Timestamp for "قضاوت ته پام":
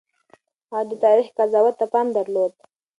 1.37-2.07